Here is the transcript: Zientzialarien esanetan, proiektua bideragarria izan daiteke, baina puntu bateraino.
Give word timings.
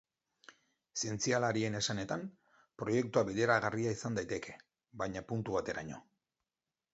Zientzialarien 1.01 1.77
esanetan, 1.79 2.23
proiektua 2.83 3.23
bideragarria 3.29 3.93
izan 3.99 4.19
daiteke, 4.21 4.57
baina 5.03 5.25
puntu 5.35 5.59
bateraino. 5.59 6.01